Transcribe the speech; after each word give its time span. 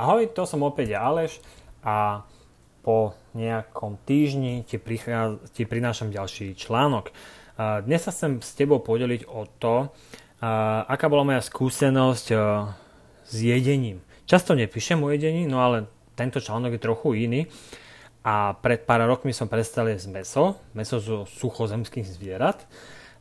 Ahoj, 0.00 0.32
to 0.32 0.48
som 0.48 0.64
opäť 0.64 0.96
Aleš 0.96 1.44
a 1.84 2.24
po 2.80 3.12
nejakom 3.36 4.00
týždni 4.08 4.64
ti, 4.64 4.80
prichá, 4.80 5.36
ti 5.52 5.68
prinášam 5.68 6.08
ďalší 6.08 6.56
článok. 6.56 7.12
Dnes 7.84 8.00
sa 8.00 8.08
chcem 8.08 8.40
s 8.40 8.56
tebou 8.56 8.80
podeliť 8.80 9.28
o 9.28 9.44
to, 9.60 9.92
aká 10.88 11.04
bola 11.12 11.28
moja 11.28 11.44
skúsenosť 11.44 12.26
s 13.28 13.34
jedením. 13.36 14.00
Často 14.24 14.56
nepíšem 14.56 14.96
o 15.04 15.12
jedení, 15.12 15.44
no 15.44 15.60
ale 15.60 15.84
tento 16.16 16.40
článok 16.40 16.80
je 16.80 16.86
trochu 16.88 17.08
iný. 17.28 17.44
A 18.24 18.56
pred 18.56 18.80
pár 18.88 19.04
rokmi 19.04 19.36
som 19.36 19.52
prestal 19.52 19.92
jesť 19.92 20.16
meso, 20.16 20.56
meso 20.72 20.96
zo 20.96 21.28
suchozemských 21.28 22.08
zvierat. 22.08 22.64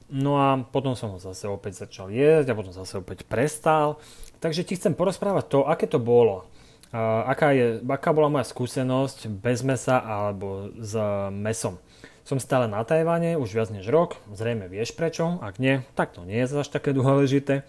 No 0.07 0.39
a 0.39 0.55
potom 0.63 0.95
som 0.95 1.11
ho 1.11 1.19
zase 1.19 1.43
opäť 1.43 1.83
začal 1.83 2.07
jesť 2.07 2.55
a 2.55 2.55
potom 2.55 2.71
zase 2.71 3.03
opäť 3.03 3.27
prestal. 3.27 3.99
Takže 4.39 4.63
ti 4.63 4.79
chcem 4.79 4.95
porozprávať 4.95 5.45
to, 5.51 5.59
aké 5.67 5.83
to 5.83 5.99
bolo 5.99 6.47
aká, 6.93 7.53
je, 7.53 7.81
aká 7.85 8.09
bola 8.13 8.33
moja 8.33 8.45
skúsenosť 8.45 9.29
bez 9.29 9.61
mesa 9.61 10.01
alebo 10.01 10.73
s 10.77 10.93
mesom. 11.29 11.77
Som 12.25 12.37
stále 12.37 12.69
na 12.69 12.85
Tajvane 12.85 13.37
už 13.37 13.49
viac 13.57 13.69
než 13.73 13.89
rok, 13.89 14.17
zrejme 14.33 14.69
vieš 14.69 14.93
prečo, 14.93 15.41
ak 15.41 15.57
nie, 15.57 15.81
tak 15.97 16.13
to 16.13 16.21
nie 16.25 16.45
je 16.45 16.61
až 16.61 16.69
také 16.69 16.93
dôležité. 16.93 17.65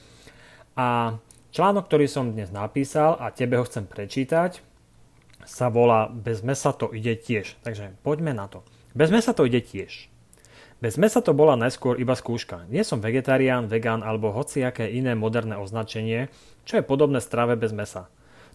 A 0.76 1.16
článok, 1.52 1.88
ktorý 1.88 2.04
som 2.08 2.32
dnes 2.32 2.52
napísal 2.52 3.16
a 3.16 3.32
tebe 3.32 3.56
ho 3.56 3.64
chcem 3.64 3.88
prečítať, 3.88 4.60
sa 5.48 5.72
volá 5.72 6.12
Bez 6.12 6.44
mesa 6.44 6.76
to 6.76 6.92
ide 6.92 7.16
tiež. 7.16 7.56
Takže 7.64 7.96
poďme 8.04 8.36
na 8.36 8.52
to. 8.52 8.60
Bez 8.92 9.08
mesa 9.08 9.32
to 9.32 9.48
ide 9.48 9.64
tiež. 9.64 10.12
Bez 10.80 10.96
mesa 10.96 11.20
to 11.20 11.36
bola 11.36 11.60
najskôr 11.60 12.00
iba 12.00 12.16
skúška. 12.16 12.64
Nie 12.72 12.88
som 12.88 13.04
vegetarián, 13.04 13.68
vegán 13.68 14.00
alebo 14.00 14.32
hociaké 14.32 14.88
iné 14.88 15.12
moderné 15.12 15.60
označenie, 15.60 16.32
čo 16.64 16.80
je 16.80 16.84
podobné 16.84 17.20
strave 17.20 17.56
bez 17.56 17.72
mesa. 17.76 18.08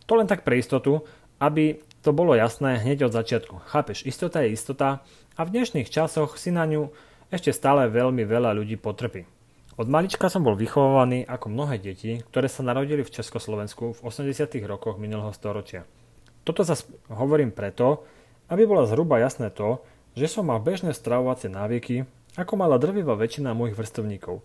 To 0.06 0.14
len 0.16 0.30
tak 0.30 0.46
pre 0.46 0.62
istotu, 0.62 1.02
aby 1.42 1.82
to 2.06 2.14
bolo 2.14 2.38
jasné 2.38 2.78
hneď 2.78 3.10
od 3.10 3.14
začiatku. 3.18 3.66
Chápeš, 3.66 4.06
istota 4.06 4.46
je 4.46 4.54
istota 4.54 5.02
a 5.34 5.42
v 5.42 5.52
dnešných 5.58 5.90
časoch 5.90 6.38
si 6.38 6.54
na 6.54 6.70
ňu 6.70 6.94
ešte 7.34 7.50
stále 7.50 7.90
veľmi 7.90 8.22
veľa 8.22 8.54
ľudí 8.54 8.78
potrpí. 8.78 9.26
Od 9.76 9.92
malička 9.92 10.32
som 10.32 10.46
bol 10.46 10.56
vychovaný 10.56 11.28
ako 11.28 11.52
mnohé 11.52 11.82
deti, 11.82 12.24
ktoré 12.32 12.48
sa 12.48 12.64
narodili 12.64 13.04
v 13.04 13.12
Československu 13.12 13.98
v 13.98 14.00
80. 14.08 14.48
rokoch 14.64 14.96
minulého 14.96 15.36
storočia. 15.36 15.84
Toto 16.48 16.64
zase 16.64 16.88
hovorím 17.12 17.52
preto, 17.52 18.06
aby 18.48 18.64
bola 18.64 18.88
zhruba 18.88 19.20
jasné 19.20 19.52
to, 19.52 19.84
že 20.16 20.32
som 20.32 20.48
mal 20.48 20.64
bežné 20.64 20.96
stravovacie 20.96 21.52
návyky, 21.52 22.08
ako 22.40 22.54
mala 22.56 22.80
drvivá 22.80 23.20
väčšina 23.20 23.52
mojich 23.52 23.76
vrstovníkov. 23.76 24.40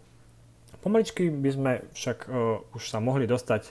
Pomaličky 0.81 1.29
by 1.29 1.51
sme 1.53 1.73
však 1.93 2.19
uh, 2.27 2.65
už 2.75 2.83
sa 2.89 2.99
mohli 2.99 3.29
dostať 3.29 3.71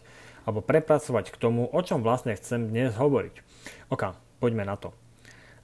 alebo 0.49 0.65
prepracovať 0.65 1.29
k 1.29 1.37
tomu, 1.37 1.69
o 1.69 1.79
čom 1.85 2.01
vlastne 2.01 2.33
chcem 2.33 2.73
dnes 2.73 2.97
hovoriť. 2.97 3.45
Ok, 3.93 4.17
poďme 4.41 4.65
na 4.65 4.73
to. 4.81 4.89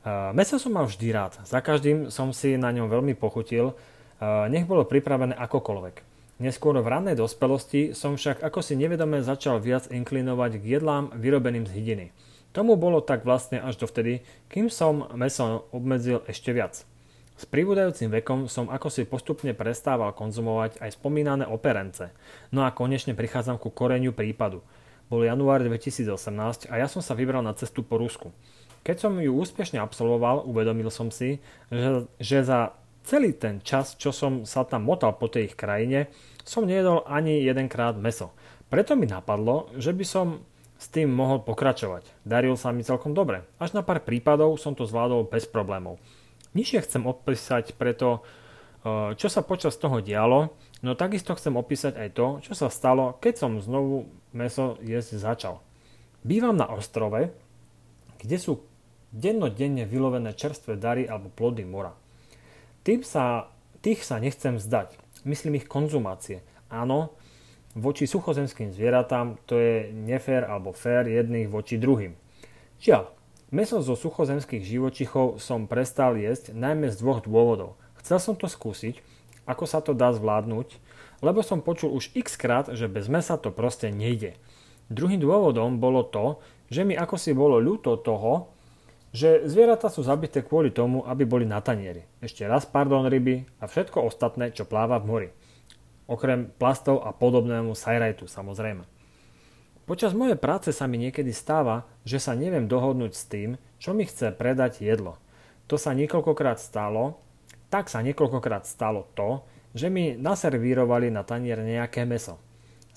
Uh, 0.06 0.30
meso 0.38 0.62
som 0.62 0.78
mal 0.78 0.86
vždy 0.86 1.10
rád. 1.10 1.42
Za 1.42 1.66
každým 1.66 2.14
som 2.14 2.30
si 2.30 2.54
na 2.54 2.70
ňom 2.70 2.86
veľmi 2.86 3.18
pochutil, 3.18 3.74
uh, 3.74 4.46
nech 4.46 4.70
bolo 4.70 4.86
pripravené 4.86 5.34
akokoľvek. 5.34 6.06
Neskôr 6.38 6.78
v 6.78 6.86
rannej 6.86 7.18
dospelosti 7.18 7.98
som 7.98 8.14
však 8.14 8.46
ako 8.46 8.62
si 8.62 8.78
nevedome 8.78 9.26
začal 9.26 9.58
viac 9.58 9.90
inklinovať 9.90 10.62
k 10.62 10.78
jedlám 10.78 11.10
vyrobeným 11.18 11.66
z 11.66 11.74
hydiny. 11.74 12.06
Tomu 12.54 12.78
bolo 12.78 13.02
tak 13.02 13.26
vlastne 13.26 13.58
až 13.58 13.82
dovtedy, 13.82 14.22
kým 14.54 14.70
som 14.70 15.10
meso 15.18 15.66
obmedzil 15.74 16.22
ešte 16.30 16.54
viac. 16.54 16.86
S 17.36 17.44
pribúdajúcim 17.44 18.08
vekom 18.08 18.48
som 18.48 18.72
ako 18.72 18.88
si 18.88 19.04
postupne 19.04 19.52
prestával 19.52 20.16
konzumovať 20.16 20.80
aj 20.80 20.96
spomínané 20.96 21.44
operence. 21.44 22.16
No 22.56 22.64
a 22.64 22.72
konečne 22.72 23.12
prichádzam 23.12 23.60
ku 23.60 23.76
koreňu 23.76 24.16
prípadu. 24.16 24.64
Bol 25.12 25.28
január 25.28 25.60
2018 25.60 26.72
a 26.72 26.76
ja 26.80 26.88
som 26.88 27.04
sa 27.04 27.12
vybral 27.12 27.44
na 27.44 27.52
cestu 27.52 27.84
po 27.84 28.00
Rusku. 28.00 28.32
Keď 28.88 28.96
som 29.04 29.20
ju 29.20 29.36
úspešne 29.36 29.84
absolvoval, 29.84 30.48
uvedomil 30.48 30.88
som 30.88 31.12
si, 31.12 31.44
že, 31.68 32.08
že 32.24 32.48
za 32.48 32.72
celý 33.04 33.36
ten 33.36 33.60
čas, 33.60 34.00
čo 34.00 34.16
som 34.16 34.48
sa 34.48 34.64
tam 34.64 34.88
motal 34.88 35.20
po 35.20 35.28
tej 35.28 35.52
ich 35.52 35.56
krajine, 35.60 36.08
som 36.48 36.64
nejedol 36.64 37.04
ani 37.04 37.44
jedenkrát 37.44 38.00
meso. 38.00 38.32
Preto 38.72 38.96
mi 38.96 39.12
napadlo, 39.12 39.70
že 39.76 39.92
by 39.92 40.06
som 40.08 40.42
s 40.76 40.88
tým 40.88 41.12
mohol 41.12 41.44
pokračovať. 41.44 42.08
Daril 42.24 42.56
sa 42.56 42.72
mi 42.72 42.86
celkom 42.86 43.12
dobre. 43.12 43.44
Až 43.60 43.76
na 43.76 43.84
pár 43.84 44.04
prípadov 44.04 44.56
som 44.56 44.72
to 44.72 44.88
zvládol 44.88 45.28
bez 45.28 45.50
problémov. 45.50 46.00
Nižšie 46.56 46.88
chcem 46.88 47.04
opísať 47.04 47.76
preto, 47.76 48.24
e, 48.82 49.14
čo 49.20 49.28
sa 49.28 49.44
počas 49.44 49.76
toho 49.76 50.00
dialo, 50.00 50.56
no 50.80 50.96
takisto 50.96 51.36
chcem 51.36 51.54
opísať 51.60 52.00
aj 52.00 52.10
to, 52.16 52.28
čo 52.48 52.54
sa 52.56 52.72
stalo, 52.72 53.20
keď 53.20 53.34
som 53.36 53.60
znovu 53.60 54.08
meso 54.32 54.80
jesť 54.80 55.20
začal. 55.20 55.56
Bývam 56.24 56.56
na 56.56 56.72
ostrove, 56.72 57.36
kde 58.18 58.38
sú 58.40 58.64
dennodenne 59.12 59.84
vylovené 59.84 60.34
čerstvé 60.34 60.80
dary 60.80 61.04
alebo 61.06 61.30
plody 61.30 61.68
mora. 61.68 61.94
Tým 62.82 63.04
sa, 63.04 63.52
tých 63.84 64.02
sa 64.08 64.18
nechcem 64.18 64.56
zdať, 64.56 64.96
myslím 65.28 65.60
ich 65.60 65.68
konzumácie. 65.68 66.42
Áno, 66.72 67.16
voči 67.76 68.08
suchozemským 68.08 68.72
zvieratám 68.72 69.36
to 69.44 69.60
je 69.60 69.92
nefér 69.92 70.48
alebo 70.48 70.72
fér 70.72 71.12
jedných 71.12 71.52
voči 71.52 71.76
druhým. 71.76 72.16
Žiaľ, 72.80 73.12
Meso 73.56 73.80
zo 73.80 73.96
suchozemských 73.96 74.68
živočichov 74.68 75.40
som 75.40 75.64
prestal 75.64 76.20
jesť 76.20 76.52
najmä 76.52 76.92
z 76.92 77.00
dvoch 77.00 77.24
dôvodov. 77.24 77.80
Chcel 78.04 78.20
som 78.20 78.36
to 78.36 78.52
skúsiť, 78.52 79.00
ako 79.48 79.64
sa 79.64 79.80
to 79.80 79.96
dá 79.96 80.12
zvládnuť, 80.12 80.76
lebo 81.24 81.40
som 81.40 81.64
počul 81.64 81.96
už 81.96 82.12
x 82.20 82.36
krát, 82.36 82.68
že 82.76 82.92
bez 82.92 83.08
mesa 83.08 83.40
to 83.40 83.56
proste 83.56 83.96
nejde. 83.96 84.36
Druhým 84.92 85.24
dôvodom 85.24 85.80
bolo 85.80 86.04
to, 86.04 86.44
že 86.68 86.84
mi 86.84 87.00
ako 87.00 87.16
si 87.16 87.32
bolo 87.32 87.56
ľúto 87.64 87.96
toho, 87.96 88.52
že 89.16 89.48
zvieratá 89.48 89.88
sú 89.88 90.04
zabité 90.04 90.44
kvôli 90.44 90.76
tomu, 90.76 91.08
aby 91.08 91.24
boli 91.24 91.48
na 91.48 91.64
tanieri. 91.64 92.04
Ešte 92.20 92.44
raz 92.44 92.68
pardon 92.68 93.08
ryby 93.08 93.48
a 93.64 93.72
všetko 93.72 94.04
ostatné, 94.04 94.52
čo 94.52 94.68
pláva 94.68 95.00
v 95.00 95.08
mori. 95.08 95.30
Okrem 96.12 96.52
plastov 96.60 97.08
a 97.08 97.16
podobnému 97.16 97.72
sajrajtu 97.72 98.28
samozrejme. 98.28 98.95
Počas 99.86 100.18
mojej 100.18 100.34
práce 100.34 100.74
sa 100.74 100.90
mi 100.90 100.98
niekedy 100.98 101.30
stáva, 101.30 101.86
že 102.02 102.18
sa 102.18 102.34
neviem 102.34 102.66
dohodnúť 102.66 103.14
s 103.14 103.30
tým, 103.30 103.62
čo 103.78 103.94
mi 103.94 104.10
chce 104.10 104.34
predať 104.34 104.82
jedlo. 104.82 105.22
To 105.70 105.78
sa 105.78 105.94
niekoľkokrát 105.94 106.58
stalo, 106.58 107.22
tak 107.70 107.94
sa 107.94 108.02
niekoľkokrát 108.02 108.66
stalo 108.66 109.06
to, 109.14 109.46
že 109.78 109.94
mi 109.94 110.18
naservírovali 110.18 111.14
na 111.14 111.22
tanier 111.22 111.62
nejaké 111.62 112.02
meso. 112.02 112.42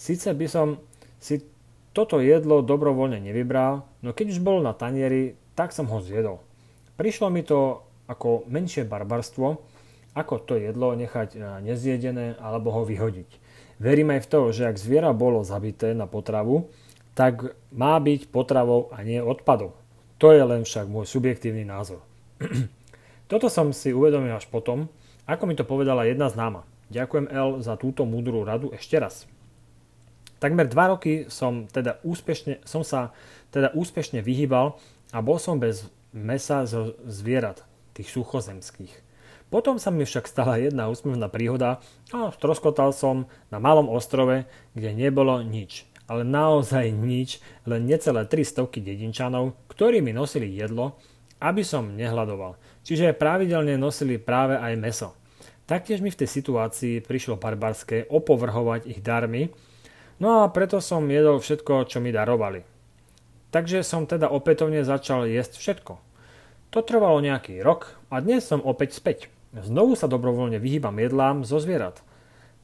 Sice 0.01 0.33
by 0.33 0.47
som 0.49 0.81
si 1.21 1.45
toto 1.93 2.25
jedlo 2.25 2.65
dobrovoľne 2.65 3.21
nevybral, 3.21 3.85
no 4.01 4.17
keď 4.17 4.39
už 4.39 4.41
bolo 4.41 4.65
na 4.65 4.73
tanieri, 4.73 5.37
tak 5.53 5.77
som 5.77 5.93
ho 5.93 6.01
zjedol. 6.01 6.41
Prišlo 6.97 7.29
mi 7.29 7.45
to 7.45 7.85
ako 8.09 8.49
menšie 8.49 8.89
barbarstvo, 8.89 9.61
ako 10.17 10.35
to 10.41 10.57
jedlo 10.57 10.97
nechať 10.97 11.37
eh, 11.37 11.43
nezjedené 11.61 12.41
alebo 12.41 12.73
ho 12.73 12.83
vyhodiť. 12.89 13.48
Verím 13.79 14.11
aj 14.11 14.27
v 14.27 14.31
to, 14.31 14.41
že 14.51 14.67
ak 14.67 14.77
zviera 14.79 15.15
bolo 15.15 15.47
zabité 15.47 15.95
na 15.95 16.11
potravu, 16.11 16.67
tak 17.15 17.55
má 17.75 17.99
byť 17.99 18.31
potravou 18.31 18.91
a 18.95 19.03
nie 19.07 19.23
odpadom. 19.23 19.75
To 20.19 20.35
je 20.35 20.43
len 20.43 20.67
však 20.67 20.91
môj 20.91 21.07
subjektívny 21.07 21.63
názor. 21.63 22.03
Toto 23.31 23.47
som 23.47 23.71
si 23.71 23.95
uvedomil 23.95 24.35
až 24.35 24.51
potom, 24.51 24.91
ako 25.27 25.43
mi 25.47 25.55
to 25.55 25.63
povedala 25.63 26.07
jedna 26.07 26.27
známa. 26.27 26.67
Ďakujem 26.91 27.27
L 27.31 27.61
za 27.63 27.79
túto 27.79 28.03
múdru 28.03 28.43
radu 28.43 28.75
ešte 28.75 28.99
raz. 28.99 29.29
Takmer 30.39 30.71
dva 30.71 30.95
roky 30.95 31.27
som, 31.27 31.67
teda 31.67 31.99
úspešne, 32.07 32.63
som 32.63 32.87
sa 32.87 33.11
teda 33.51 33.75
úspešne 33.75 34.23
vyhýbal 34.23 34.79
a 35.11 35.19
bol 35.19 35.37
som 35.43 35.59
bez 35.59 35.91
mesa 36.15 36.65
zo 36.65 36.95
zvierat, 37.05 37.67
tých 37.93 38.15
suchozemských. 38.15 39.08
Potom 39.49 39.81
sa 39.81 39.89
mi 39.89 40.05
však 40.05 40.29
stala 40.29 40.61
jedna 40.61 40.93
úsmevná 40.93 41.33
príhoda 41.33 41.81
a 42.13 42.29
stroskotal 42.29 42.93
som 42.93 43.25
na 43.49 43.57
malom 43.57 43.89
ostrove, 43.89 44.45
kde 44.77 44.93
nebolo 44.93 45.41
nič. 45.41 45.89
Ale 46.05 46.25
naozaj 46.25 46.93
nič, 46.93 47.41
len 47.65 47.89
necelé 47.89 48.29
300 48.29 48.69
dedinčanov, 48.81 49.57
ktorí 49.73 50.05
mi 50.05 50.13
nosili 50.13 50.53
jedlo, 50.53 51.01
aby 51.41 51.65
som 51.65 51.97
nehľadoval. 51.97 52.61
Čiže 52.85 53.17
pravidelne 53.17 53.81
nosili 53.81 54.21
práve 54.21 54.61
aj 54.61 54.75
meso. 54.77 55.09
Taktiež 55.69 56.01
mi 56.01 56.09
v 56.09 56.25
tej 56.25 56.29
situácii 56.29 57.05
prišlo 57.05 57.37
barbarské 57.37 58.09
opovrhovať 58.09 58.89
ich 58.89 59.05
darmi, 59.05 59.53
no 60.21 60.45
a 60.45 60.49
preto 60.49 60.81
som 60.81 61.05
jedol 61.09 61.41
všetko, 61.41 61.89
čo 61.89 62.01
mi 62.01 62.09
darovali. 62.09 62.65
Takže 63.49 63.81
som 63.85 64.05
teda 64.05 64.29
opätovne 64.29 64.85
začal 64.85 65.29
jesť 65.29 65.61
všetko. 65.61 65.93
To 66.73 66.79
trvalo 66.85 67.21
nejaký 67.25 67.65
rok 67.65 67.97
a 68.13 68.21
dnes 68.21 68.45
som 68.45 68.61
opäť 68.61 68.97
späť. 68.97 69.33
Znovu 69.57 69.97
sa 69.97 70.11
dobrovoľne 70.11 70.61
vyhýbam 70.61 70.97
jedlám 71.01 71.45
zo 71.45 71.57
zvierat. 71.57 72.05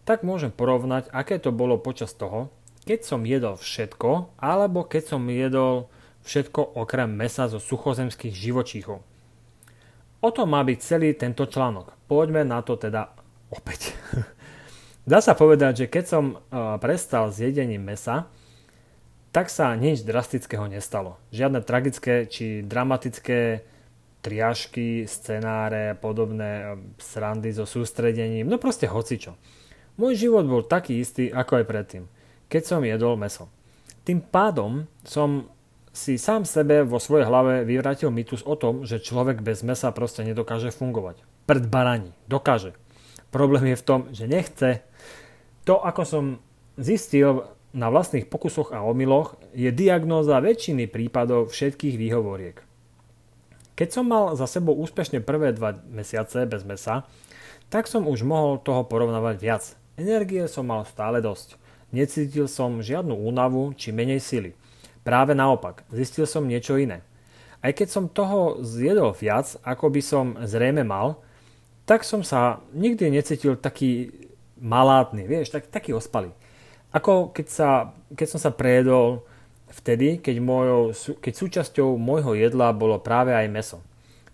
Tak 0.05 0.21
môžem 0.21 0.53
porovnať, 0.53 1.09
aké 1.17 1.41
to 1.41 1.49
bolo 1.49 1.81
počas 1.81 2.13
toho, 2.13 2.53
keď 2.85 3.01
som 3.01 3.25
jedol 3.25 3.57
všetko, 3.57 4.37
alebo 4.37 4.85
keď 4.85 5.17
som 5.17 5.23
jedol 5.33 5.89
všetko 6.29 6.77
okrem 6.77 7.09
mesa 7.09 7.49
zo 7.49 7.57
suchozemských 7.57 8.37
živočíchov. 8.37 9.01
O 10.25 10.29
tom 10.33 10.53
má 10.53 10.61
byť 10.65 10.79
celý 10.81 11.13
tento 11.17 11.49
článok. 11.49 11.97
Poďme 12.09 12.45
na 12.45 12.61
to 12.61 12.77
teda 12.77 13.13
opäť. 13.53 13.93
Dá 15.09 15.21
sa 15.21 15.37
povedať, 15.37 15.85
že 15.85 15.87
keď 15.93 16.05
som 16.05 16.25
prestal 16.81 17.29
s 17.29 17.45
jedením 17.45 17.85
mesa, 17.85 18.29
tak 19.37 19.53
sa 19.53 19.73
nič 19.77 20.01
drastického 20.07 20.65
nestalo. 20.65 21.21
Žiadne 21.29 21.61
tragické 21.61 22.25
či 22.25 22.65
dramatické 22.65 23.67
triažky, 24.25 25.05
scenáre 25.05 25.93
podobné 26.01 26.51
e, 26.65 26.67
srandy 26.97 27.53
so 27.53 27.69
sústredením, 27.69 28.49
no 28.49 28.57
proste 28.57 28.89
hocičo. 28.89 29.37
Môj 30.01 30.27
život 30.27 30.49
bol 30.49 30.65
taký 30.65 31.05
istý 31.05 31.29
ako 31.29 31.61
aj 31.61 31.65
predtým, 31.69 32.05
keď 32.49 32.63
som 32.65 32.81
jedol 32.81 33.21
meso. 33.21 33.53
Tým 34.09 34.25
pádom 34.25 34.89
som 35.05 35.53
si 35.95 36.19
sám 36.19 36.43
sebe 36.43 36.83
vo 36.83 36.99
svojej 36.99 37.29
hlave 37.29 37.63
vyvrátil 37.63 38.11
mýtus 38.11 38.43
o 38.43 38.59
tom, 38.59 38.83
že 38.83 38.99
človek 38.99 39.45
bez 39.45 39.63
mesa 39.63 39.95
proste 39.95 40.27
nedokáže 40.27 40.75
fungovať. 40.75 41.23
Pred 41.47 41.71
barani. 41.71 42.11
Dokáže. 42.27 42.75
Problém 43.31 43.71
je 43.73 43.79
v 43.79 43.87
tom, 43.87 44.01
že 44.11 44.27
nechce. 44.27 44.83
To, 45.71 45.79
ako 45.79 46.03
som 46.03 46.25
zistil 46.75 47.47
na 47.71 47.91
vlastných 47.95 48.27
pokusoch 48.27 48.75
a 48.75 48.83
omyloch, 48.83 49.39
je 49.55 49.71
diagnóza 49.71 50.43
väčšiny 50.43 50.91
prípadov 50.91 51.55
všetkých 51.55 51.95
výhovoriek. 51.95 52.74
Keď 53.75 53.89
som 53.91 54.07
mal 54.07 54.39
za 54.39 54.47
sebou 54.47 54.79
úspešne 54.79 55.19
prvé 55.19 55.51
dva 55.51 55.75
mesiace 55.91 56.47
bez 56.47 56.63
mesa, 56.63 57.03
tak 57.75 57.91
som 57.91 58.07
už 58.07 58.23
mohol 58.23 58.63
toho 58.63 58.87
porovnávať 58.87 59.37
viac. 59.43 59.65
Energie 59.99 60.47
som 60.47 60.71
mal 60.71 60.87
stále 60.87 61.19
dosť. 61.19 61.59
Necítil 61.91 62.47
som 62.47 62.83
žiadnu 62.83 63.15
únavu 63.15 63.75
či 63.75 63.91
menej 63.91 64.23
sily. 64.23 64.55
Práve 65.03 65.35
naopak, 65.35 65.83
zistil 65.91 66.27
som 66.27 66.47
niečo 66.47 66.79
iné. 66.79 67.03
Aj 67.65 67.75
keď 67.75 67.89
som 67.91 68.13
toho 68.13 68.63
zjedol 68.63 69.11
viac, 69.17 69.59
ako 69.67 69.91
by 69.91 70.03
som 70.03 70.27
zrejme 70.47 70.87
mal, 70.87 71.19
tak 71.83 72.07
som 72.07 72.23
sa 72.23 72.63
nikdy 72.73 73.11
necítil 73.11 73.59
taký 73.59 74.15
malátny, 74.61 75.27
vieš, 75.27 75.51
tak, 75.51 75.69
taký 75.69 75.93
ospalý. 75.93 76.31
Ako 76.95 77.35
keď, 77.35 77.47
sa, 77.51 77.69
keď 78.15 78.27
som 78.31 78.41
sa 78.41 78.55
prejedol 78.55 79.27
vtedy, 79.81 80.23
keď, 80.23 80.37
mojou, 80.39 80.95
keď 81.19 81.33
súčasťou 81.35 81.99
môjho 81.99 82.39
jedla 82.39 82.71
bolo 82.71 83.03
práve 83.03 83.35
aj 83.35 83.51
meso. 83.51 83.79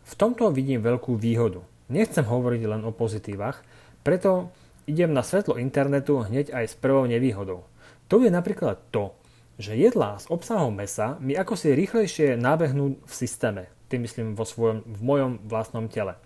V 0.05 0.15
tomto 0.19 0.53
vidím 0.53 0.85
veľkú 0.85 1.17
výhodu. 1.17 1.65
Nechcem 1.91 2.23
hovoriť 2.23 2.63
len 2.67 2.83
o 2.87 2.95
pozitívach, 2.95 3.65
preto 4.05 4.53
idem 4.87 5.11
na 5.11 5.25
svetlo 5.25 5.59
internetu 5.59 6.23
hneď 6.23 6.55
aj 6.55 6.65
s 6.71 6.75
prvou 6.79 7.07
nevýhodou. 7.07 7.67
To 8.11 8.23
je 8.23 8.31
napríklad 8.31 8.79
to, 8.91 9.15
že 9.61 9.77
jedlá 9.77 10.17
s 10.17 10.27
obsahom 10.33 10.73
mesa 10.73 11.21
mi 11.21 11.37
ako 11.37 11.55
si 11.55 11.77
rýchlejšie 11.77 12.35
nábehnú 12.41 12.97
v 12.97 13.13
systéme, 13.13 13.69
tým 13.93 14.09
myslím 14.09 14.33
vo 14.33 14.49
svojom, 14.49 14.83
v 14.83 15.01
mojom 15.05 15.33
vlastnom 15.47 15.87
tele. 15.87 16.17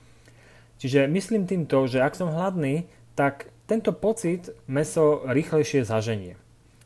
Čiže 0.78 1.10
myslím 1.10 1.48
týmto, 1.48 1.86
že 1.90 2.02
ak 2.02 2.14
som 2.14 2.30
hladný, 2.30 2.86
tak 3.18 3.50
tento 3.66 3.94
pocit 3.96 4.52
meso 4.68 5.24
rýchlejšie 5.24 5.86
zaženie. 5.86 6.36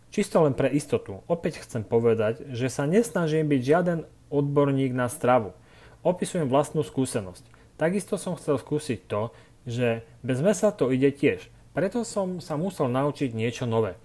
Čisto 0.09 0.41
len 0.41 0.57
pre 0.57 0.73
istotu, 0.73 1.21
opäť 1.29 1.61
chcem 1.61 1.85
povedať, 1.85 2.49
že 2.57 2.73
sa 2.73 2.89
nesnažím 2.89 3.45
byť 3.45 3.61
žiaden 3.61 3.99
odborník 4.33 4.97
na 4.97 5.13
stravu. 5.13 5.53
Opisujem 6.01 6.49
vlastnú 6.49 6.81
skúsenosť. 6.81 7.45
Takisto 7.77 8.17
som 8.17 8.35
chcel 8.41 8.57
skúsiť 8.57 9.05
to, 9.05 9.31
že 9.69 10.03
bez 10.25 10.39
mesa 10.41 10.73
to 10.73 10.89
ide 10.89 11.13
tiež. 11.13 11.53
Preto 11.77 12.03
som 12.03 12.41
sa 12.41 12.57
musel 12.57 12.89
naučiť 12.89 13.37
niečo 13.37 13.69
nové. 13.69 14.01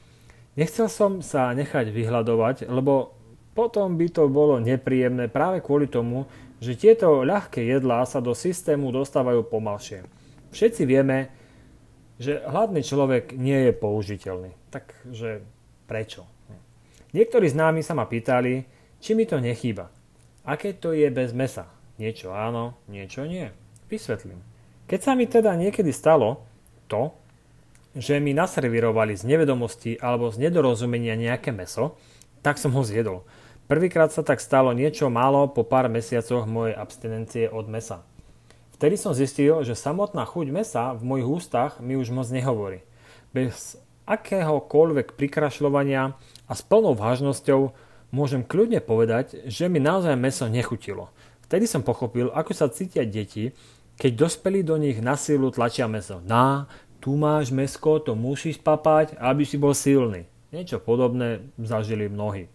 Nechcel 0.53 0.91
som 0.91 1.23
sa 1.25 1.49
nechať 1.55 1.89
vyhľadovať, 1.89 2.69
lebo 2.69 3.17
potom 3.57 3.97
by 3.97 4.07
to 4.11 4.29
bolo 4.29 4.61
nepríjemné 4.61 5.31
práve 5.31 5.63
kvôli 5.63 5.89
tomu, 5.89 6.29
že 6.61 6.77
tieto 6.77 7.25
ľahké 7.25 7.63
jedlá 7.63 8.05
sa 8.05 8.21
do 8.21 8.37
systému 8.37 8.93
dostávajú 8.93 9.45
pomalšie. 9.45 10.05
Všetci 10.53 10.83
vieme, 10.85 11.33
že 12.21 12.43
hladný 12.45 12.85
človek 12.85 13.33
nie 13.33 13.69
je 13.69 13.73
použiteľný. 13.73 14.51
Takže 14.69 15.41
Prečo? 15.93 16.25
Niektorí 17.13 17.53
námi 17.53 17.85
sa 17.85 17.93
ma 17.93 18.09
pýtali, 18.09 18.65
či 18.97 19.13
mi 19.13 19.29
to 19.29 19.37
nechýba. 19.37 19.93
Aké 20.41 20.73
to 20.73 20.89
je 20.89 21.05
bez 21.13 21.37
mesa? 21.37 21.69
Niečo 22.01 22.33
áno, 22.33 22.81
niečo 22.89 23.29
nie. 23.29 23.53
Vysvetlím. 23.93 24.41
Keď 24.89 24.99
sa 25.05 25.13
mi 25.13 25.29
teda 25.29 25.53
niekedy 25.53 25.93
stalo 25.93 26.49
to, 26.89 27.13
že 27.93 28.17
mi 28.17 28.33
naservirovali 28.33 29.13
z 29.13 29.29
nevedomosti 29.29 30.01
alebo 30.01 30.33
z 30.33 30.41
nedorozumenia 30.41 31.13
nejaké 31.13 31.53
meso, 31.53 31.93
tak 32.41 32.57
som 32.57 32.73
ho 32.73 32.81
zjedol. 32.81 33.21
Prvýkrát 33.69 34.09
sa 34.09 34.25
tak 34.25 34.41
stalo 34.41 34.73
niečo 34.73 35.13
málo 35.13 35.45
po 35.45 35.61
pár 35.61 35.93
mesiacoch 35.93 36.49
mojej 36.49 36.73
abstinencie 36.73 37.53
od 37.53 37.69
mesa. 37.69 38.01
Vtedy 38.81 38.97
som 38.97 39.13
zistil, 39.13 39.61
že 39.61 39.77
samotná 39.77 40.25
chuť 40.25 40.49
mesa 40.49 40.97
v 40.97 41.05
mojich 41.05 41.29
ústach 41.29 41.77
mi 41.77 41.93
už 41.93 42.09
moc 42.09 42.25
nehovorí. 42.33 42.81
Bez 43.29 43.77
akéhokoľvek 44.05 45.15
prikrašľovania 45.15 46.15
a 46.47 46.53
s 46.53 46.61
plnou 46.63 46.95
vážnosťou 46.95 47.71
môžem 48.13 48.45
kľudne 48.45 48.83
povedať, 48.83 49.49
že 49.49 49.71
mi 49.71 49.81
naozaj 49.81 50.13
meso 50.19 50.45
nechutilo. 50.45 51.09
Vtedy 51.49 51.65
som 51.65 51.85
pochopil, 51.85 52.29
ako 52.33 52.51
sa 52.53 52.69
cítia 52.69 53.05
deti, 53.05 53.53
keď 53.97 54.25
dospelí 54.25 54.65
do 54.65 54.77
nich 54.77 54.97
na 55.01 55.13
silu 55.13 55.53
tlačia 55.53 55.85
meso. 55.85 56.21
Na, 56.25 56.65
tu 56.97 57.13
máš 57.19 57.51
mesko, 57.53 57.99
to 58.01 58.15
musíš 58.15 58.57
papať, 58.57 59.19
aby 59.19 59.43
si 59.43 59.59
bol 59.59 59.75
silný. 59.75 60.25
Niečo 60.53 60.77
podobné 60.81 61.49
zažili 61.57 62.09
mnohí. 62.09 62.47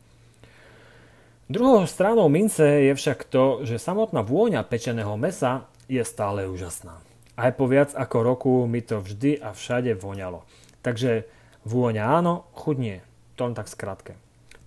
Druhou 1.49 1.89
stranou 1.89 2.29
mince 2.29 2.61
je 2.61 2.93
však 2.93 3.25
to, 3.33 3.65
že 3.65 3.81
samotná 3.81 4.21
vôňa 4.21 4.61
pečeného 4.69 5.17
mesa 5.17 5.65
je 5.89 6.05
stále 6.05 6.45
úžasná. 6.45 7.01
Aj 7.39 7.51
po 7.57 7.65
viac 7.65 7.97
ako 7.97 8.17
roku 8.21 8.55
mi 8.69 8.85
to 8.85 9.01
vždy 9.01 9.41
a 9.41 9.57
všade 9.57 9.97
voňalo. 9.97 10.45
Takže 10.85 11.25
Vôňa 11.69 12.25
áno, 12.25 12.49
chuť 12.57 12.77
nie. 12.81 12.97
To 13.37 13.45
len 13.45 13.53
tak 13.53 13.69
skratke. 13.69 14.17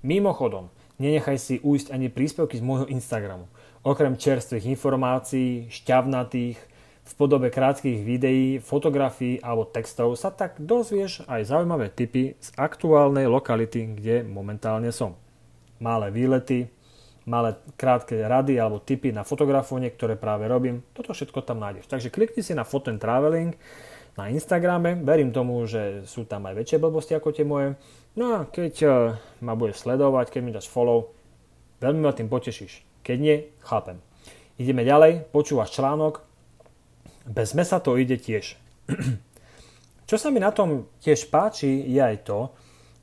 Mimochodom, 0.06 0.70
nenechaj 1.02 1.38
si 1.42 1.56
ujsť 1.58 1.90
ani 1.90 2.14
príspevky 2.14 2.62
z 2.62 2.64
môjho 2.66 2.86
Instagramu. 2.94 3.50
Okrem 3.82 4.14
čerstvých 4.14 4.70
informácií, 4.70 5.66
šťavnatých, 5.74 6.62
v 7.02 7.14
podobe 7.18 7.50
krátkých 7.50 8.06
videí, 8.06 8.62
fotografií 8.62 9.42
alebo 9.42 9.66
textov 9.66 10.14
sa 10.14 10.30
tak 10.30 10.62
dozvieš 10.62 11.26
aj 11.26 11.50
zaujímavé 11.50 11.90
tipy 11.90 12.38
z 12.38 12.54
aktuálnej 12.54 13.26
lokality, 13.26 13.98
kde 13.98 14.22
momentálne 14.22 14.94
som. 14.94 15.18
Malé 15.82 16.14
výlety, 16.14 16.70
malé 17.26 17.58
krátke 17.82 18.22
rady 18.22 18.62
alebo 18.62 18.78
tipy 18.78 19.10
na 19.10 19.26
fotografovanie, 19.26 19.90
ktoré 19.90 20.14
práve 20.14 20.46
robím, 20.46 20.86
toto 20.94 21.18
všetko 21.18 21.42
tam 21.42 21.58
nájdeš. 21.58 21.90
Takže 21.90 22.14
klikni 22.14 22.46
si 22.46 22.54
na 22.54 22.62
Photo 22.62 22.94
Traveling, 22.94 23.58
na 24.18 24.28
Instagrame. 24.32 25.00
Verím 25.02 25.32
tomu, 25.32 25.64
že 25.68 26.04
sú 26.08 26.28
tam 26.28 26.48
aj 26.48 26.58
väčšie 26.58 26.78
blbosti 26.82 27.14
ako 27.16 27.30
tie 27.32 27.46
moje. 27.48 27.76
No 28.18 28.36
a 28.36 28.40
keď 28.44 28.74
uh, 28.84 28.92
ma 29.40 29.56
budeš 29.56 29.88
sledovať, 29.88 30.36
keď 30.36 30.42
mi 30.44 30.52
dáš 30.52 30.68
follow, 30.68 31.16
veľmi 31.80 32.04
ma 32.04 32.12
tým 32.12 32.28
potešíš. 32.28 32.84
Keď 33.02 33.18
nie, 33.18 33.38
chápem. 33.64 33.98
Ideme 34.60 34.84
ďalej, 34.84 35.32
počúvaš 35.32 35.74
článok. 35.74 36.22
Bez 37.26 37.56
mesa 37.56 37.80
to 37.80 37.96
ide 37.96 38.20
tiež. 38.20 38.60
Čo 40.10 40.16
sa 40.20 40.28
mi 40.28 40.44
na 40.44 40.52
tom 40.52 40.92
tiež 41.00 41.32
páči, 41.32 41.88
je 41.88 42.02
aj 42.04 42.28
to, 42.28 42.52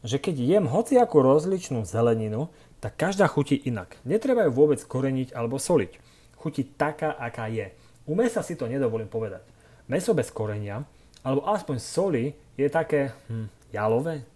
že 0.04 0.20
keď 0.20 0.36
jem 0.38 0.66
hociakú 0.68 1.24
rozličnú 1.24 1.82
zeleninu, 1.88 2.52
tak 2.78 2.94
každá 3.00 3.26
chutí 3.26 3.58
inak. 3.58 3.98
Netreba 4.06 4.46
ju 4.46 4.52
vôbec 4.54 4.78
koreniť 4.78 5.34
alebo 5.34 5.58
soliť. 5.58 5.98
Chutí 6.38 6.62
taká, 6.62 7.16
aká 7.16 7.50
je. 7.50 7.74
U 8.06 8.14
mesa 8.14 8.44
si 8.44 8.54
to 8.54 8.70
nedovolím 8.70 9.10
povedať. 9.10 9.42
Meso 9.90 10.12
bez 10.12 10.30
korenia 10.30 10.84
alebo 11.22 11.46
aspoň 11.48 11.76
soli, 11.82 12.24
je 12.58 12.66
také 12.70 13.14
hm, 13.30 13.46
jalové? 13.70 14.26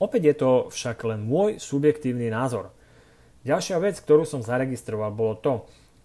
Opäť 0.00 0.22
je 0.32 0.36
to 0.38 0.50
však 0.72 1.04
len 1.04 1.20
môj 1.26 1.60
subjektívny 1.60 2.32
názor. 2.32 2.72
Ďalšia 3.44 3.76
vec, 3.80 4.00
ktorú 4.00 4.24
som 4.24 4.40
zaregistroval, 4.40 5.12
bolo 5.12 5.36
to, 5.36 5.52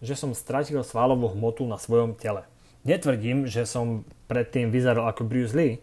že 0.03 0.19
som 0.19 0.36
stratil 0.36 0.84
svalovú 0.84 1.31
hmotu 1.31 1.63
na 1.63 1.79
svojom 1.79 2.15
tele. 2.15 2.43
Netvrdím, 2.84 3.48
že 3.48 3.63
som 3.63 4.03
predtým 4.27 4.69
vyzeral 4.69 5.07
ako 5.10 5.25
Bruce 5.25 5.55
Lee, 5.55 5.81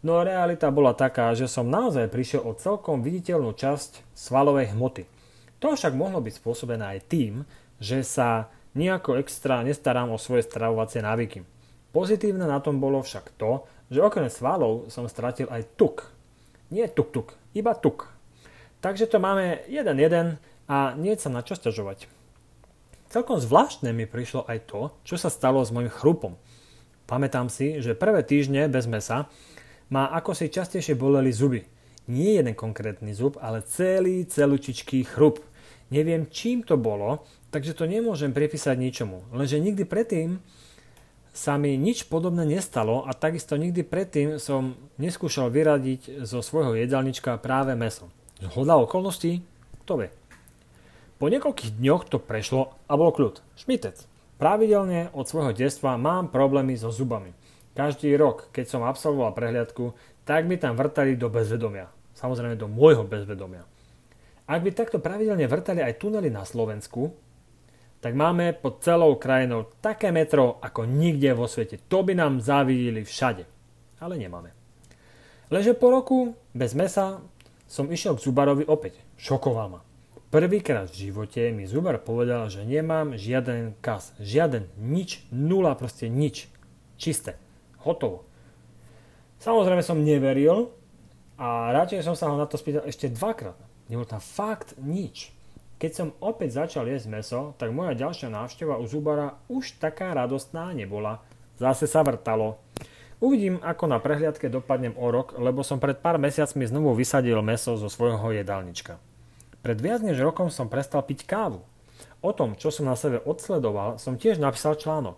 no 0.00 0.24
realita 0.24 0.72
bola 0.72 0.96
taká, 0.96 1.36
že 1.36 1.46
som 1.46 1.68
naozaj 1.68 2.08
prišiel 2.08 2.42
o 2.42 2.56
celkom 2.56 3.04
viditeľnú 3.04 3.52
časť 3.54 4.16
svalovej 4.16 4.72
hmoty. 4.72 5.04
To 5.60 5.76
však 5.76 5.92
mohlo 5.92 6.24
byť 6.24 6.34
spôsobené 6.40 6.96
aj 6.96 7.00
tým, 7.12 7.44
že 7.76 8.00
sa 8.00 8.48
nejako 8.72 9.20
extra 9.20 9.60
nestarám 9.60 10.08
o 10.08 10.18
svoje 10.20 10.48
stravovacie 10.48 11.04
návyky. 11.04 11.44
Pozitívne 11.90 12.46
na 12.46 12.62
tom 12.62 12.78
bolo 12.78 13.02
však 13.02 13.34
to, 13.34 13.66
že 13.90 13.98
okrem 13.98 14.30
svalov 14.30 14.86
som 14.86 15.10
stratil 15.10 15.50
aj 15.50 15.66
tuk. 15.74 16.06
Nie 16.70 16.86
tuk-tuk, 16.86 17.34
iba 17.50 17.74
tuk. 17.74 18.06
Takže 18.78 19.10
to 19.10 19.18
máme 19.18 19.66
jeden 19.66 19.98
jeden 19.98 20.26
a 20.70 20.94
nie 20.94 21.18
sa 21.18 21.28
na 21.28 21.42
čo 21.42 21.58
stiažovať. 21.58 22.06
Celkom 23.10 23.42
zvláštne 23.42 23.90
mi 23.90 24.06
prišlo 24.06 24.46
aj 24.46 24.70
to, 24.70 24.94
čo 25.02 25.18
sa 25.18 25.26
stalo 25.26 25.58
s 25.66 25.74
mojim 25.74 25.90
chrupom. 25.90 26.38
Pamätám 27.10 27.50
si, 27.50 27.82
že 27.82 27.98
prvé 27.98 28.22
týždne 28.22 28.70
bez 28.70 28.86
mesa 28.86 29.26
ma 29.90 30.06
ako 30.14 30.30
si 30.30 30.46
častejšie 30.46 30.94
boleli 30.94 31.34
zuby. 31.34 31.66
Nie 32.06 32.38
jeden 32.38 32.54
konkrétny 32.54 33.10
zub, 33.10 33.34
ale 33.42 33.66
celý 33.66 34.30
celučičký 34.30 35.10
chrup. 35.10 35.42
Neviem, 35.90 36.30
čím 36.30 36.62
to 36.62 36.78
bolo, 36.78 37.26
takže 37.50 37.74
to 37.74 37.90
nemôžem 37.90 38.30
pripísať 38.30 38.78
ničomu. 38.78 39.26
Lenže 39.34 39.58
nikdy 39.58 39.82
predtým 39.82 40.38
sa 41.30 41.54
mi 41.56 41.78
nič 41.78 42.10
podobné 42.10 42.42
nestalo 42.42 43.06
a 43.06 43.14
takisto 43.14 43.54
nikdy 43.54 43.86
predtým 43.86 44.42
som 44.42 44.74
neskúšal 44.98 45.50
vyradiť 45.50 46.26
zo 46.26 46.42
svojho 46.42 46.74
jedálnička 46.74 47.38
práve 47.38 47.78
meso. 47.78 48.10
Zhoda 48.42 48.80
okolností? 48.80 49.44
Kto 49.86 50.02
vie? 50.02 50.10
Po 51.20 51.28
niekoľkých 51.28 51.76
dňoch 51.76 52.08
to 52.08 52.16
prešlo 52.16 52.74
a 52.88 52.92
bol 52.96 53.12
kľud. 53.12 53.44
Šmitec. 53.60 54.08
Pravidelne 54.40 55.12
od 55.12 55.28
svojho 55.28 55.52
detstva 55.52 56.00
mám 56.00 56.32
problémy 56.32 56.72
so 56.80 56.88
zubami. 56.88 57.36
Každý 57.76 58.16
rok, 58.16 58.48
keď 58.50 58.66
som 58.72 58.82
absolvoval 58.88 59.36
prehliadku, 59.36 59.92
tak 60.24 60.48
mi 60.48 60.56
tam 60.56 60.74
vrtali 60.80 61.20
do 61.20 61.28
bezvedomia. 61.28 61.92
Samozrejme 62.16 62.56
do 62.56 62.66
môjho 62.66 63.04
bezvedomia. 63.04 63.68
Ak 64.48 64.64
by 64.64 64.72
takto 64.74 64.98
pravidelne 64.98 65.46
vrtali 65.46 65.84
aj 65.84 66.00
tunely 66.00 66.32
na 66.32 66.42
Slovensku, 66.48 67.12
tak 68.00 68.16
máme 68.16 68.56
pod 68.56 68.80
celou 68.80 69.20
krajinou 69.20 69.68
také 69.84 70.08
metro 70.08 70.56
ako 70.64 70.88
nikde 70.88 71.36
vo 71.36 71.44
svete. 71.44 71.76
To 71.92 72.00
by 72.00 72.16
nám 72.16 72.40
zavidili 72.40 73.04
všade. 73.04 73.44
Ale 74.00 74.16
nemáme. 74.16 74.56
Leže 75.52 75.76
po 75.76 75.92
roku 75.92 76.32
bez 76.56 76.72
mesa 76.72 77.20
som 77.68 77.92
išiel 77.92 78.16
k 78.16 78.24
zubarovi 78.24 78.64
opäť. 78.64 78.96
Šokoval 79.20 79.68
ma. 79.68 79.80
Prvýkrát 80.30 80.88
v 80.88 81.10
živote 81.10 81.50
mi 81.50 81.66
zubar 81.66 81.98
povedal, 82.00 82.46
že 82.48 82.62
nemám 82.62 83.18
žiaden 83.18 83.74
kas. 83.82 84.14
Žiaden, 84.22 84.70
nič, 84.78 85.26
nula, 85.34 85.74
proste 85.74 86.06
nič. 86.06 86.46
Čisté. 86.96 87.36
Hotovo. 87.82 88.24
Samozrejme 89.42 89.82
som 89.82 90.00
neveril 90.00 90.70
a 91.34 91.74
radšej 91.74 92.06
som 92.06 92.14
sa 92.14 92.30
ho 92.30 92.38
na 92.38 92.46
to 92.46 92.56
spýtal 92.56 92.86
ešte 92.86 93.10
dvakrát. 93.10 93.58
Nebol 93.90 94.06
tam 94.06 94.22
fakt 94.22 94.78
nič. 94.78 95.34
Keď 95.80 95.92
som 95.96 96.12
opäť 96.20 96.60
začal 96.60 96.92
jesť 96.92 97.08
meso, 97.08 97.40
tak 97.56 97.72
moja 97.72 97.96
ďalšia 97.96 98.28
návšteva 98.28 98.76
u 98.76 98.84
zubara 98.84 99.40
už 99.48 99.80
taká 99.80 100.12
radostná 100.12 100.76
nebola. 100.76 101.24
Zase 101.56 101.88
sa 101.88 102.04
vrtalo. 102.04 102.60
Uvidím, 103.16 103.56
ako 103.64 103.88
na 103.88 103.96
prehliadke 103.96 104.52
dopadnem 104.52 104.92
o 105.00 105.08
rok, 105.08 105.40
lebo 105.40 105.64
som 105.64 105.80
pred 105.80 105.96
pár 105.96 106.20
mesiacmi 106.20 106.68
znovu 106.68 106.92
vysadil 106.92 107.40
meso 107.40 107.80
zo 107.80 107.88
svojho 107.88 108.28
jedálnička. 108.36 109.00
Pred 109.64 109.80
viac 109.80 110.04
než 110.04 110.20
rokom 110.20 110.52
som 110.52 110.68
prestal 110.68 111.00
piť 111.00 111.24
kávu. 111.24 111.64
O 112.20 112.30
tom, 112.36 112.60
čo 112.60 112.68
som 112.68 112.84
na 112.84 112.92
sebe 112.92 113.24
odsledoval, 113.24 113.96
som 113.96 114.20
tiež 114.20 114.36
napísal 114.36 114.76
článok. 114.76 115.16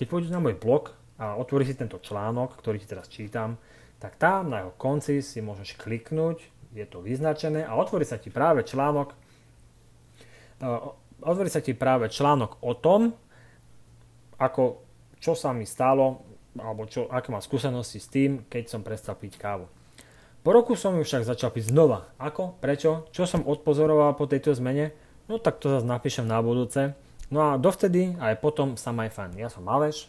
Keď 0.00 0.08
pôjdeš 0.08 0.32
na 0.32 0.40
môj 0.40 0.56
blog 0.56 0.96
a 1.20 1.36
otvoríš 1.36 1.76
si 1.76 1.80
tento 1.84 2.00
článok, 2.00 2.56
ktorý 2.56 2.80
ti 2.80 2.88
teraz 2.88 3.12
čítam, 3.12 3.60
tak 4.00 4.16
tam 4.16 4.48
na 4.48 4.64
jeho 4.64 4.72
konci 4.72 5.20
si 5.20 5.44
môžeš 5.44 5.76
kliknúť, 5.76 6.48
je 6.72 6.84
to 6.88 7.04
vyznačené 7.04 7.60
a 7.68 7.76
otvorí 7.76 8.08
sa 8.08 8.16
ti 8.16 8.32
práve 8.32 8.64
článok 8.64 9.27
otvorí 11.22 11.50
sa 11.50 11.62
ti 11.62 11.74
práve 11.74 12.10
článok 12.10 12.62
o 12.62 12.72
tom, 12.74 13.14
ako, 14.38 14.82
čo 15.18 15.34
sa 15.34 15.50
mi 15.50 15.66
stalo, 15.66 16.22
alebo 16.58 16.86
čo, 16.86 17.06
aké 17.10 17.30
mám 17.30 17.42
skúsenosti 17.42 17.98
s 17.98 18.08
tým, 18.10 18.46
keď 18.46 18.70
som 18.70 18.86
prestal 18.86 19.14
piť 19.18 19.38
kávu. 19.38 19.66
Po 20.42 20.50
roku 20.54 20.78
som 20.78 20.94
ju 20.96 21.02
však 21.02 21.26
začal 21.26 21.50
piť 21.50 21.74
znova. 21.74 22.08
Ako? 22.16 22.56
Prečo? 22.62 23.10
Čo 23.10 23.26
som 23.26 23.42
odpozoroval 23.44 24.14
po 24.14 24.30
tejto 24.30 24.54
zmene? 24.54 24.94
No 25.26 25.36
tak 25.36 25.60
to 25.60 25.68
zase 25.68 25.84
napíšem 25.84 26.24
na 26.24 26.40
budúce. 26.40 26.94
No 27.28 27.52
a 27.52 27.60
dovtedy 27.60 28.16
aj 28.16 28.40
potom 28.40 28.78
sa 28.80 28.94
maj 28.94 29.12
fajn. 29.12 29.36
Ja 29.36 29.52
som 29.52 29.68
Aleš 29.68 30.08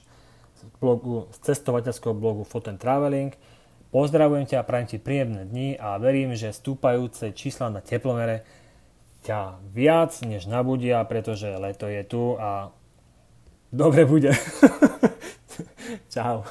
z, 0.56 0.62
blogu, 0.79 1.27
z 1.36 1.51
cestovateľského 1.51 2.15
blogu 2.15 2.48
Food 2.48 2.72
Traveling. 2.79 3.36
Pozdravujem 3.89 4.46
ťa 4.46 4.62
a 4.62 4.68
prajem 4.68 4.88
ti 4.96 4.98
príjemné 5.01 5.50
dni 5.50 5.75
a 5.82 5.98
verím, 5.98 6.38
že 6.38 6.53
stúpajúce 6.53 7.34
čísla 7.34 7.74
na 7.74 7.82
teplomere 7.82 8.46
ťa 9.23 9.59
viac 9.71 10.15
než 10.23 10.47
nabudia, 10.47 11.03
pretože 11.03 11.47
leto 11.47 11.88
je 11.88 12.03
tu 12.03 12.35
a 12.39 12.71
dobre 13.71 14.05
bude. 14.05 14.31
Čau. 16.13 16.43